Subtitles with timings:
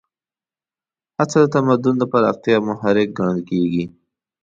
[1.17, 3.85] هڅه د تمدن د پراختیا محرک ګڼل کېږي.